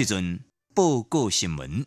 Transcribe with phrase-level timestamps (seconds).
[0.00, 0.40] 这阵
[0.74, 1.84] 报告新闻。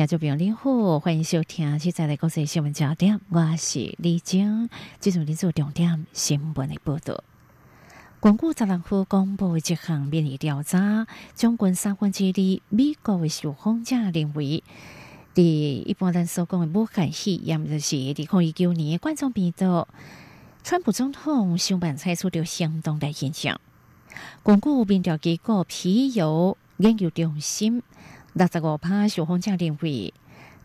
[0.00, 7.22] 听众朋友你好，欢迎收听现在的国际新闻焦点，我是李晶，接着你做重点新闻的报道。
[8.18, 14.64] 光顾十六号公布一项民意调查，将近三分之二美国的受访者认为，
[15.34, 19.86] 第一般人所讲的武汉肺炎就是二零一九年冠状病毒，
[20.64, 23.60] 川普总统上班采取着行动来影响。
[24.42, 27.82] 光顾民调结果，皮尤研究中心。
[28.32, 30.14] 六十五趴受访者认为，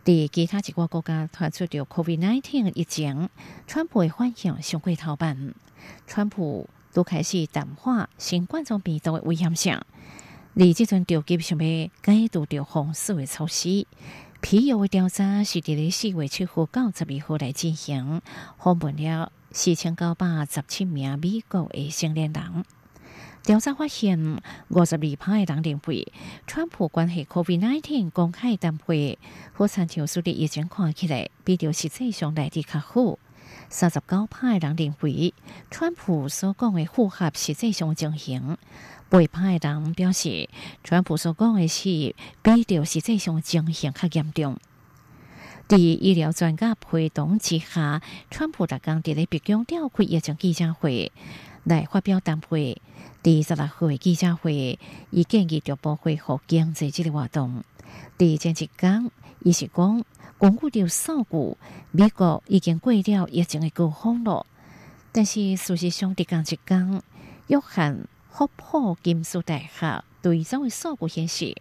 [0.04, 3.28] 伫其他一个国家传出着 COVID-19 疫情，
[3.66, 5.52] 川普的反应上过头版。
[6.06, 9.74] 川普都开始淡化新冠状病毒的危险性，
[10.54, 13.84] 而即阵着急想要解除着封锁的措施。
[14.40, 18.22] 皮尤的调查是伫咧四月七号到十二号来进行，
[18.58, 22.64] 访问了四千九百十七名美国的成年人。
[23.46, 24.40] 调查发现，
[24.70, 26.12] 五十二派的人认为，
[26.48, 29.20] 川普关系 COVID-19 公开谈会，
[29.52, 33.20] 和参照数的疫情看起来，比着实际上来的较好。
[33.68, 35.32] 三十九派的人认为，
[35.70, 38.58] 川普所讲的符合实际上进行。
[39.08, 40.48] 八派的人表示，
[40.82, 44.58] 川普所讲的是比着实际上情形较严重。
[45.68, 51.12] 在医疗专家陪同之下，川普在刚伫咧白宫召开疫情记者会
[51.66, 52.80] 来发表谈会。
[53.24, 54.78] 第十六号记者会，
[55.10, 57.64] 已建议逐步恢复经济这个活动。
[58.16, 59.10] 第前一讲，
[59.40, 60.04] 伊是讲，
[60.38, 61.56] 巩固着数据，
[61.90, 64.46] 美国已经过了疫情的高峰了。
[65.10, 67.02] 但是事实上，伫刚一讲，
[67.48, 71.56] 约翰霍普金斯大学对照的数据显示，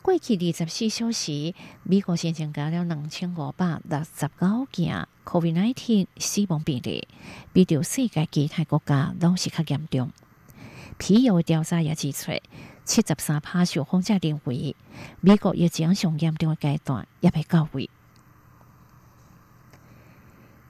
[0.00, 7.06] 过去二十四小时，美国先增加了两千五百六十九件 COVID-19 死亡病例，
[7.52, 10.10] 比着世界其他国家拢是较严重。
[10.96, 12.32] 皮尤调查也指出，
[12.84, 14.74] 七十三趴受访者认为，
[15.20, 17.90] 美国疫情上严重的阶段也未到位。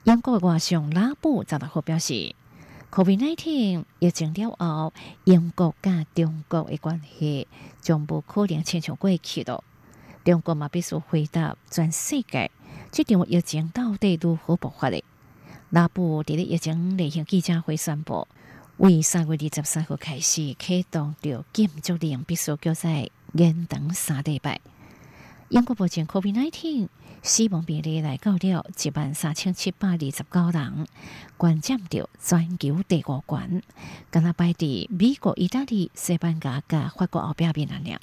[0.03, 2.35] 英国外相拉布十六号表示
[2.91, 7.47] ，COVID-19 疫情了后，英国甲中国的关系
[7.81, 9.63] 将不可能亲像过去了。
[10.23, 12.51] 中国嘛必须回答全世界，
[12.91, 15.03] 这场疫情到底如何爆发的？
[15.69, 18.27] 拉布伫咧疫情例行记者会宣布。
[18.77, 24.61] 为三月二十三号开始启动着禁足令，必须叫在延长三礼拜。
[25.49, 26.89] 英国目前 COVID-19
[27.23, 30.87] 死亡比例来到了一万三千七百二十九人，
[31.37, 33.63] 关占着全球第五关，
[34.11, 37.99] 跟他排伫美国、意大利、西班牙、甲法国后壁边那了。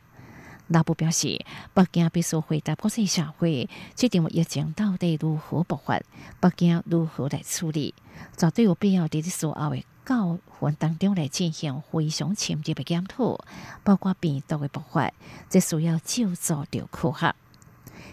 [0.67, 1.41] 拉布表示，
[1.73, 6.01] 北京必须回答国际社会，这场疫情到底如何爆发？
[6.41, 7.95] 北京如何来处理？
[8.37, 9.85] 绝对有必要伫所有的。
[10.07, 13.41] 教训当中来进行非常深入的检讨，
[13.83, 15.13] 包括病毒的爆发，
[15.51, 17.35] 这需要就做着科学。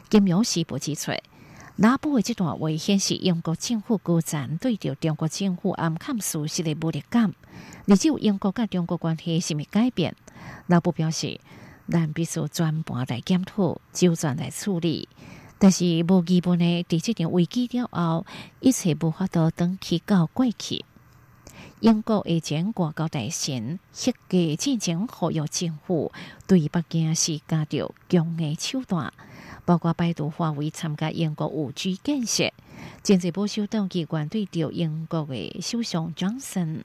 [0.10, 1.12] 金融时报指出，
[1.76, 7.34] 拉布的这段话显示英国政府高层对着中国政府暗砍事实的无力感。
[7.88, 10.16] 而只有英国甲中国关系是咪改变？
[10.68, 11.40] 拉布表示，
[11.90, 15.10] 咱必须全盘来检讨，周转来处理。
[15.58, 18.26] 但是无基本的，伫这场危机了后，
[18.60, 20.86] 一切无法度等去到过去。
[21.80, 26.14] 英国以前外交大臣迄个进行呼吁政府
[26.48, 29.12] 对北京施加着强硬手段，
[29.66, 32.52] 包括拜读华为参加英国五 G 建设。
[33.02, 36.82] 经济部首长机关对着英国的首相 Johnson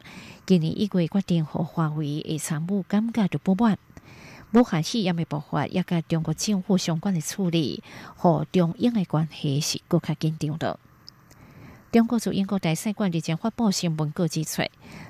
[0.46, 3.78] 今年一月决定和华为的参谋感觉着不满。
[4.52, 7.82] 武汉肺炎的爆发也甲中国政府相关的处理
[8.16, 10.78] 和中英的关系是更加紧张的。
[11.90, 14.62] 中国驻英国大使馆日前发布新闻稿指出，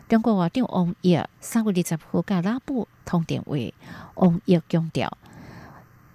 [0.08, 3.56] 中国外长王毅三月二十号甲拉布通电话，
[4.14, 5.18] 王毅强调，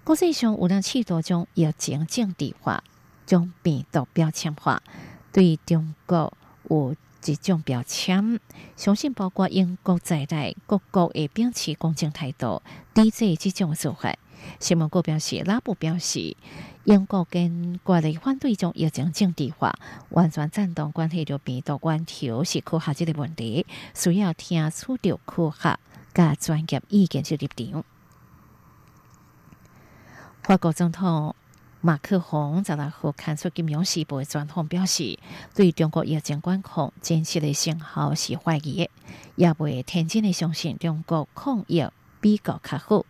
[0.04, 2.84] 国际上有人企图将疫情政治化，
[3.24, 4.82] 将病毒标签化，
[5.32, 6.30] 对中国
[6.68, 8.38] 有一种标签，
[8.76, 12.60] 相信包括英国在内各国会秉持公正态度，
[12.92, 14.14] 抵制这种做法。
[14.60, 16.36] 新闻稿表示，拉布表示，
[16.84, 19.74] 英国跟国内反对将疫情政治化，
[20.10, 23.64] 完全赞同关系着病毒源头是科学这个问题，
[23.94, 25.78] 需要听取着科学
[26.12, 27.82] 加专业意见去立场。
[30.46, 31.34] 法国总统
[31.80, 35.18] 马克龙在那和看出金融时报的专访表示，
[35.54, 38.90] 对中国疫情管控真实的信号是怀疑，
[39.36, 41.82] 也未天真的相信中国抗疫
[42.20, 43.06] 比较较好。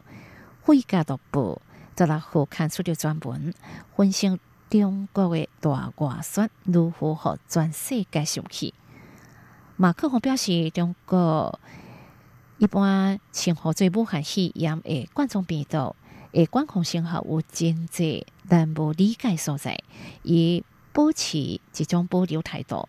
[0.63, 1.61] 会家独步，
[1.97, 3.53] 在那后看出了专门
[3.97, 4.39] 分析
[4.71, 8.73] 中国的大外宣如何和全世界受气。
[9.77, 11.59] 马克龙表示，中国
[12.59, 15.97] 一般称呼最武汉肺炎的冠状病毒
[16.35, 19.79] 诶管控信号有真济，但无理解所在，
[20.25, 22.89] 以保持一种保留态度。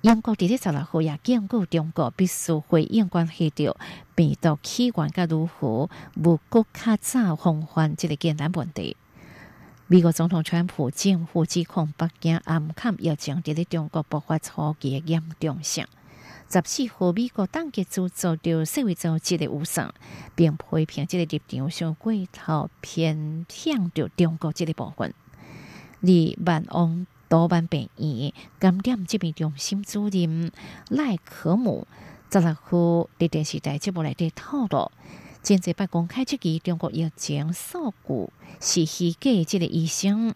[0.00, 3.76] 英国伫咧十六号也警告中国必须回应关系到
[4.16, 8.96] 病毒起源甲如何无国较早防范即个艰难问题。
[9.86, 15.86] 美国总统川普政府指控北京暗砍疫情伫咧中国爆发初期的严重性。
[16.50, 19.94] 十四号美国当局制造着社会组织的误算，
[20.34, 25.14] 并批评这个立场上过头偏向着中国这个部分。
[26.02, 26.10] 而
[26.44, 27.06] 万翁。
[27.30, 30.50] 多班病院感染这边中心主任
[30.88, 31.86] 赖可姆
[32.28, 34.90] 十六号伫电视台节目内底透露，
[35.42, 40.34] 现在不公开这个中国疫情数据是虚假，这个医生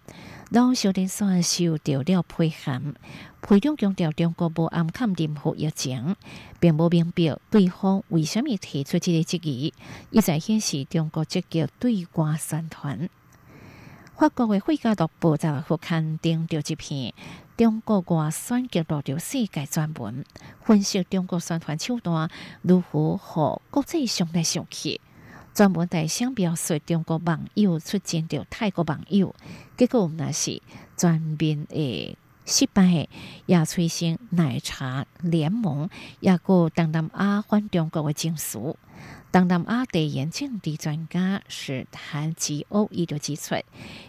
[0.50, 2.94] 老小林算受到了批函，
[3.42, 6.16] 会中强调中国无暗看任何疫情，
[6.58, 9.74] 并无明白对方为什么提出这个质疑，
[10.10, 13.08] 一再显示中国积极对外宣传。
[14.16, 17.12] 法国的《会家读报》在副刊登着一篇
[17.56, 20.24] 中国外宣揭露着世界专文，
[20.62, 22.30] 分析中国宣传手段
[22.62, 25.00] 如何和国际上来相气。
[25.52, 29.34] 专门在想表述中国网友出征着泰国网友，
[29.76, 30.62] 结果那是
[30.96, 33.08] 全面的失败，
[33.46, 35.90] 也催生奶茶联盟，
[36.20, 38.58] 也个东南亚反中国的情绪。
[39.34, 43.56] 东南亚地缘政治专家是谭吉欧伊就指出，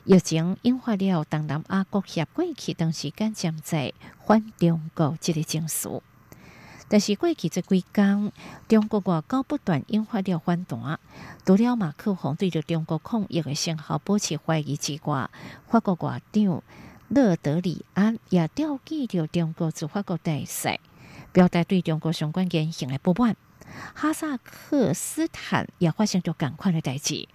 [0.03, 3.91] 疫情引发了东南亚国协过去长时间将在
[4.23, 5.89] 反中国这个情绪，
[6.87, 8.31] 但是过去这几天，
[8.67, 10.99] 中国外交不断引发了反弹。
[11.43, 15.31] 除了马克龙对着中国抗疫的信号保持怀疑之外，
[15.67, 16.61] 法国外长
[17.07, 20.79] 勒德里安也调记着中国驻法国大使，
[21.31, 23.35] 表达对中国相关言行的不满。
[23.93, 27.27] 哈萨克斯坦也发生着同款的代志，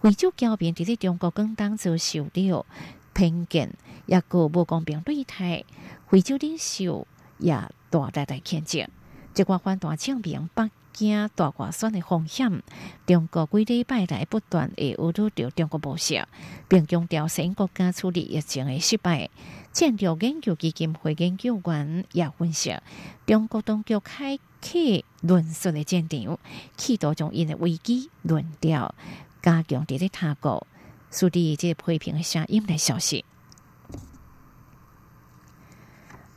[0.00, 2.66] 非洲交边伫咧中国更当遭受了
[3.12, 3.70] 偏见，
[4.06, 5.64] 也个无公平对待，
[6.08, 7.06] 非洲领袖
[7.38, 7.52] 也
[7.90, 8.88] 大大大谴责。
[9.32, 12.62] 这款反弹证明北京大外选的风险。
[13.04, 16.24] 中国几礼拜来不断的侮辱着中国模式，
[16.68, 19.30] 并强调新国家处理疫情的失败。
[19.74, 22.78] 建筑研究基金会研究员也分析，
[23.26, 26.38] 中国当局开启论述的战场，
[26.76, 28.94] 企图将因的危机论调
[29.42, 30.64] 加强伫咧他国。
[31.10, 33.24] 树立，这批评的声音来消息。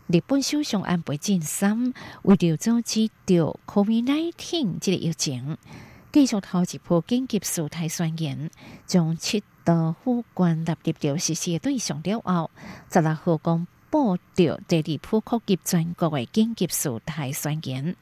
[0.07, 5.57] 日本首相安倍晋三为了阻止掉 COVID-19 这个疫情，
[6.17, 8.49] 继续头一波紧急事态宣言，
[8.87, 9.43] 将七。
[9.63, 12.49] 到副官纳入到实施对象了后，
[12.91, 17.95] 十六号公布着第二普扩及全国的紧急事态宣言，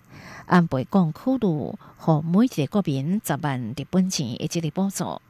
[0.45, 5.22] 安倍讲苦路和每一个国民十万日本钱以及的补助。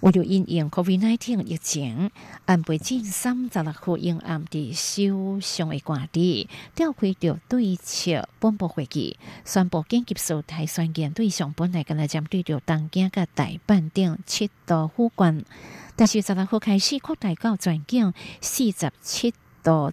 [0.00, 2.10] 为了因应 COVID-19 疫情，
[2.44, 15.44] 安倍晋三十六号因暗地首相的官邸召开着对策本部会议，宣布紧急事态宣言对象本来跟来针对着东京甲大阪等七都府县，
[15.96, 19.92] 但是十六号开始扩大到全境四十七都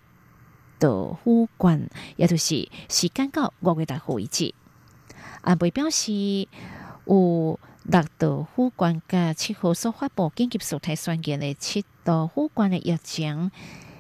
[0.77, 4.53] 都府县，也就是时间到五月大号为止。
[5.41, 6.47] 安倍表示
[7.05, 7.59] 有。
[7.87, 13.51] 六道府县甲七号所发布紧急事态宣言的七道府县的疫情，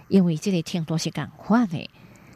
[0.07, 1.87] 因为这个程度是共款的。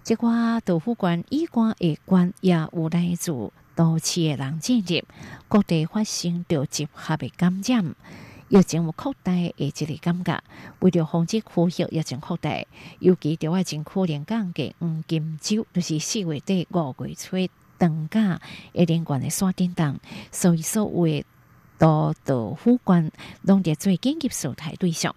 [0.03, 3.31] 即寡道府县医馆的关也有来自
[3.75, 5.03] 多次的人进入，
[5.47, 7.95] 各地发生着集合的感染，
[8.49, 10.43] 疫情有扩大的一个感觉，
[10.81, 12.63] 为了防止呼吸疫情扩大，
[12.99, 17.37] 尤其伫外真可能讲嘅黄金周，就是四月底五月初
[17.79, 18.41] 长假
[18.73, 19.97] 一连贯的刷叮当，
[20.31, 21.25] 所以所有的
[21.77, 23.09] 多道副官
[23.43, 25.15] 拢伫最紧急受台对象。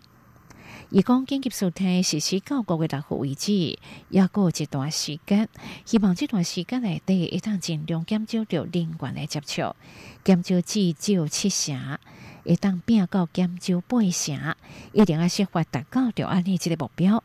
[0.91, 3.79] 伊讲紧急事态实施到五月六号为止，
[4.11, 5.49] 也过一段时间，
[5.87, 9.75] 希望这段时间内底一旦尽量减少着人员的接触，
[10.23, 11.99] 减少至少七成，
[12.45, 14.55] 一旦变到减少八成，
[14.93, 17.25] 一定要设法达到着安尼一个目标。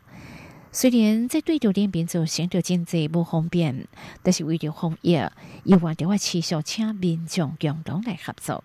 [0.79, 3.87] 虽然这对着人民造成着经济不方便，
[4.21, 5.19] 但是为了防疫，
[5.63, 8.63] 伊还着我持续请民众共同来合作。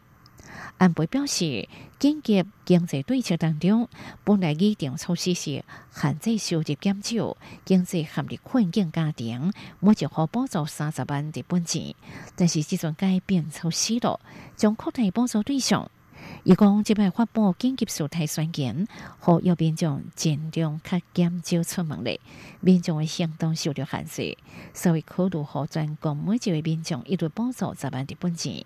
[0.76, 1.66] 安倍表示，
[1.98, 3.88] 紧急经济对策当中，
[4.24, 9.50] 本来拟定措施是限制收入减少、经济陷入困境家庭，
[9.80, 11.94] 每一户补助三十万日本钱。
[12.36, 14.20] 但是，这种改变措施了，
[14.54, 15.90] 将扩大补助对象。
[16.44, 18.88] 伊讲，即摆发布紧急事态宣言，
[19.20, 22.18] 呼吁民众尽量较减少出门咧。
[22.58, 24.36] 民众的行动受到限制，
[24.74, 28.64] 所以考虑好全国每一位民众一律补助十万日本钱。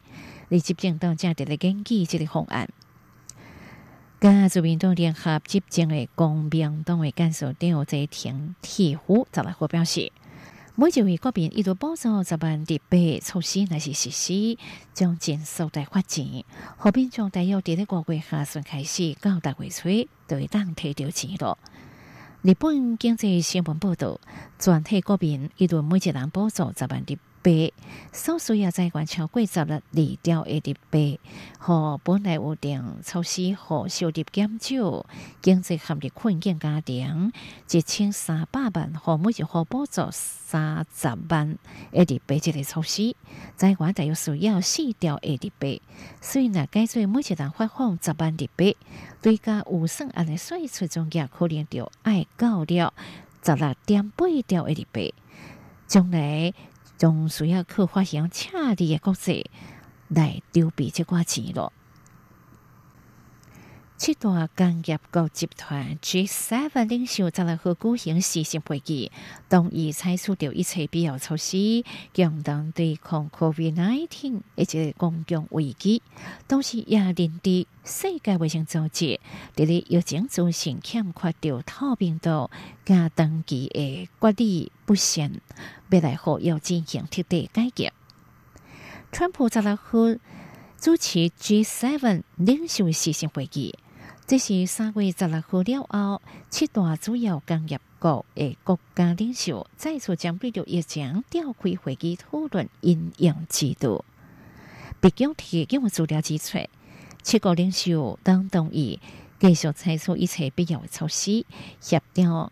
[0.49, 2.66] 立即政党正伫咧根据即个方案。
[4.18, 10.11] 甲自民党联合执政的公民党的干事长在田铁虎则来发表示。
[10.78, 14.59] 每一位国民一度补助十万日币措施，乃是实施
[14.92, 16.45] 将减速地发钱。
[16.76, 19.88] 后边从大约伫咧五月下旬开始到大月初，
[20.28, 21.56] 就会当摕到钱咯。
[22.42, 24.21] 日本经济新闻报道，
[24.58, 27.16] 全体国民一度每一人补助十万日。
[27.46, 27.72] 币
[28.12, 29.82] 所需要财源超过十六二
[30.20, 31.20] 兆亿日币，
[31.60, 35.06] 和本来有定措施和收入减少、
[35.40, 37.30] 经济陷入困境家庭
[37.70, 41.56] 一千三百万和每一户补助三十万
[41.92, 43.14] 亿日币这个措施，
[43.56, 45.80] 财源大约需要四兆亿日币。
[46.20, 48.76] 虽然改做每一人发放十万日币，
[49.22, 52.92] 对家有算安尼税出中价可能就爱到了
[53.46, 55.14] 十六点八兆亿日币，
[55.86, 56.52] 将来。
[56.98, 59.44] 将需要去发行恰利的国债
[60.08, 61.70] 来筹备这寡钱咯。
[63.98, 69.10] 七大工业国集团 G7 领袖在来和举行视讯会议，
[69.48, 71.82] 同意采取掉一切必要措施，
[72.14, 76.02] 共同对抗 COVID-19 以及公共危机。
[76.46, 79.18] 同时也认知世界卫生组织
[79.56, 82.50] 伫咧疫情中心欠缺掉透明度
[82.84, 85.40] 加长期的管理不善，
[85.88, 87.90] 未来后要进行彻底改革。
[89.10, 90.18] 川普在来和
[90.78, 93.74] 主持 G7 领袖视频会议。
[94.26, 104.04] 这是三月十六号了后，七大主要工业国的国家领袖再次将对着疫情召开会议讨论应用制度。
[105.00, 106.59] 毕竟提供资料指出，
[107.23, 108.99] 七国领袖当同意
[109.38, 111.47] 继续采取一切必要的措施，
[111.80, 112.50] 协调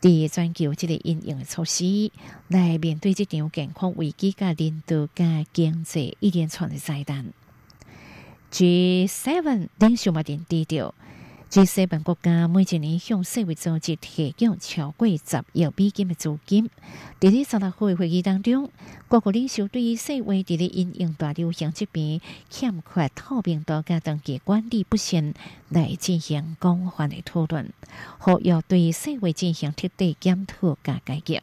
[0.00, 2.12] 伫全球这个应用的措施，
[2.46, 7.32] 来面对这场健康危机、甲领导、甲经济一连串的灾难。
[8.50, 10.94] G seven 领袖嘛，定低调。
[11.50, 16.70] G7 国家每一年向世卫组织提供超过十亿美金的资金。
[17.18, 18.70] 伫咧十六号会议当中，
[19.08, 25.34] 各国领袖对于世卫伫咧因应大流行疾病欠缺透明度加登记管理不善
[25.68, 27.72] 来进行广泛的讨论，
[28.18, 31.40] 或要对世卫进行彻底检讨加改革。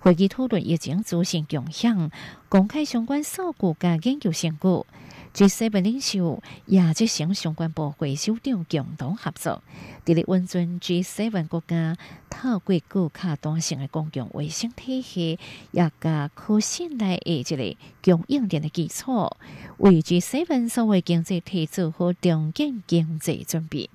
[0.00, 2.10] 会议讨论疫情资讯共享，
[2.48, 4.86] 公开相关数据加研究成果。
[5.34, 9.62] G7 领袖也即成相关部会首长共同合作，
[10.04, 11.96] 伫咧温存 G7 国家
[12.30, 15.38] 透过高卡单性的公共卫生体系，
[15.70, 19.30] 也加可信赖的一个供应链的基础，
[19.76, 23.90] 为 G7 所谓经济体做好重建经济准备。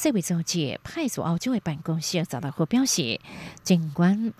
[0.00, 3.18] 世卫组织派驻澳洲的办公室遭到后表示，
[3.64, 4.32] 尽管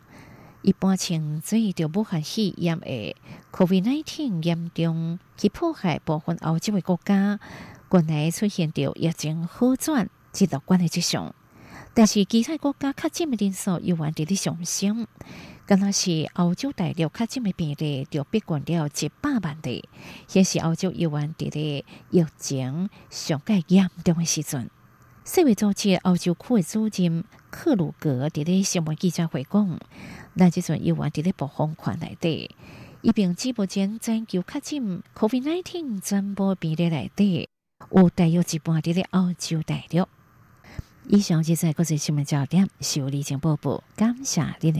[0.62, 3.16] 一般称最着武汉肺炎的
[3.50, 7.40] COVID-19 严重去迫害部分欧洲的国家，
[7.88, 11.34] 国内出现着疫情好转、极乐观的迹象。
[11.92, 15.08] 但是其他国家确诊的人数又往伫咧上升，
[15.66, 19.88] 敢若是欧洲大陆确诊的病例就逼近了一百万例，
[20.28, 24.70] 显示欧洲又往伫咧疫情上界严重的时阵。
[25.30, 29.78] 世卫组织欧洲区的主任克鲁格伫咧新闻记者会讲。
[30.32, 32.50] 那即阵又往伫咧暴风圈内底，
[33.02, 37.46] 伊并指目前全球确诊 COVID-19 传播比例内底，
[37.90, 40.08] 有大约一半伫咧欧洲大陆。
[41.08, 44.74] 以上即在国际新闻焦点，受李静播报，感谢您。